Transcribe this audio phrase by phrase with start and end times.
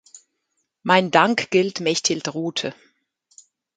[0.81, 2.73] Mein Dank gilt Mechtild Rothe.